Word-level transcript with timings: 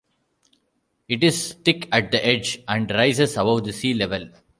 It 1.07 1.23
is 1.23 1.53
thick 1.63 1.87
at 1.91 2.09
the 2.11 2.25
edge, 2.25 2.63
and 2.67 2.89
rises 2.89 3.37
above 3.37 3.65
the 3.65 3.71
sea 3.71 3.93
level. 3.93 4.29